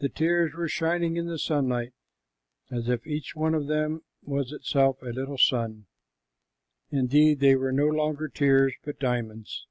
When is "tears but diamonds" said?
8.28-9.66